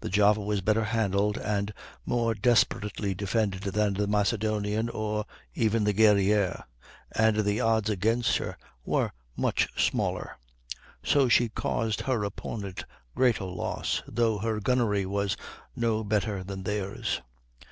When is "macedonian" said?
4.08-4.88